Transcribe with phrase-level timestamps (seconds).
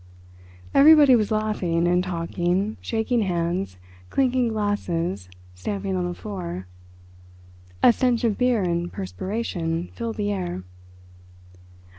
[0.73, 3.77] Everybody was laughing and talking, shaking hands,
[4.09, 10.63] clinking glasses, stamping on the floor—a stench of beer and perspiration filled the air.